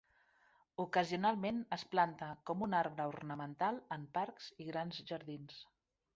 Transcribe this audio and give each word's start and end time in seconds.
Ocasionalment 0.83 1.59
es 1.77 1.83
planta 1.91 2.29
com 2.51 2.65
un 2.69 2.73
arbre 2.79 3.07
ornamental 3.13 3.79
en 3.99 4.09
parcs 4.19 4.51
i 4.65 4.69
grans 4.73 5.05
jardins. 5.13 5.63